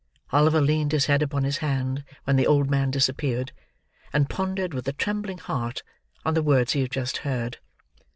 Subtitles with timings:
[0.31, 3.51] Oliver leaned his head upon his hand when the old man disappeared,
[4.11, 5.83] and pondered, with a trembling heart,
[6.25, 7.59] on the words he had just heard.